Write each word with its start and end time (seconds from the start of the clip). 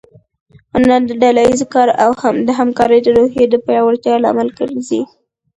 هنر 0.73 1.01
د 1.07 1.11
ډله 1.21 1.41
ییز 1.47 1.61
کار 1.73 1.89
او 2.03 2.11
د 2.47 2.49
همکارۍ 2.59 2.99
د 3.03 3.07
روحیې 3.17 3.45
د 3.49 3.55
پیاوړتیا 3.65 4.15
لامل 4.23 4.49
ګرځي. 4.59 5.01